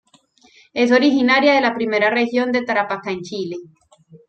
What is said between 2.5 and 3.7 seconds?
de Tarapacá en Chile.